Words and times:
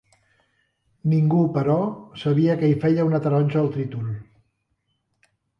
Ningú, 1.11 1.41
però, 1.57 1.75
sabia 2.23 2.57
què 2.63 2.71
hi 2.71 2.79
feia 2.87 3.07
una 3.11 3.23
taronja 3.27 3.63
al 3.63 3.73
títol. 3.79 4.11